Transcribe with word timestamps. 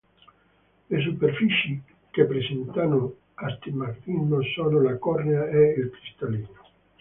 Le 0.89 0.99
superfici 0.99 1.79
che 2.09 2.25
presentano 2.25 3.17
astigmatismo 3.35 4.41
sono 4.55 4.81
la 4.81 4.97
cornea 4.97 5.47
e 5.47 5.75
il 5.77 5.91
cristallino. 5.91 6.49